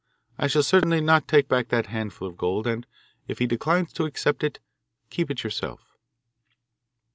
I 0.39 0.47
shall 0.47 0.63
certainly 0.63 0.99
not 0.99 1.27
take 1.27 1.47
back 1.47 1.67
that 1.67 1.85
handful 1.85 2.27
of 2.27 2.35
gold, 2.35 2.65
and, 2.65 2.87
if 3.27 3.37
he 3.37 3.45
declines 3.45 3.93
to 3.93 4.05
accept 4.05 4.43
it, 4.43 4.57
keep 5.11 5.29
it 5.29 5.43
yourself. 5.43 5.95